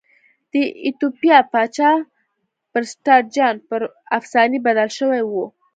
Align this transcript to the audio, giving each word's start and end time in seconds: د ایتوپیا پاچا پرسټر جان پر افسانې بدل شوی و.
د 0.51 0.53
ایتوپیا 0.85 1.37
پاچا 1.51 1.91
پرسټر 2.71 3.21
جان 3.35 3.55
پر 3.67 3.81
افسانې 4.17 4.59
بدل 4.65 4.89
شوی 4.97 5.21
و. 5.29 5.33